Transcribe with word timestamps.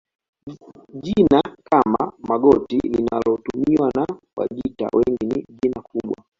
Jina 1.03 1.41
kama 1.63 2.11
Magoti 2.29 2.77
linalotumiwa 2.83 3.91
na 3.95 4.07
Wajita 4.35 4.89
wengi 4.93 5.25
ni 5.35 5.45
jina 5.61 5.81
kubwa 5.81 6.23